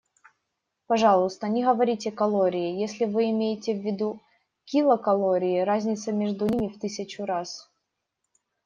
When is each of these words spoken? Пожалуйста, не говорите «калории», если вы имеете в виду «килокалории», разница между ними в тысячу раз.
Пожалуйста, 0.87 1.45
не 1.47 1.63
говорите 1.63 2.09
«калории», 2.11 2.75
если 2.81 3.05
вы 3.05 3.29
имеете 3.29 3.75
в 3.75 3.83
виду 3.85 4.19
«килокалории», 4.65 5.59
разница 5.59 6.11
между 6.11 6.47
ними 6.47 6.69
в 6.73 6.79
тысячу 6.79 7.23
раз. 7.25 7.69